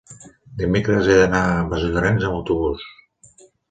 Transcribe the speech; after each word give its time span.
dimecres 0.61 1.11
he 1.13 1.19
d'anar 1.21 1.43
a 1.51 1.61
Masllorenç 1.69 2.29
amb 2.29 2.43
autobús. 2.43 2.93